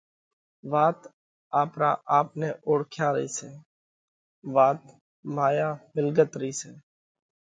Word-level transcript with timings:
وات 0.71 0.99
آپرا 1.61 1.91
آپ 2.17 2.27
نئہ 2.39 2.49
اوۯکيا 2.67 3.07
رئِي 3.15 3.29
سئہ! 3.35 3.53
وات 4.53 4.79
مايا 5.35 5.69
مِلڳت 5.93 6.31
رئِي 6.41 6.51
سئہ! 6.59 6.73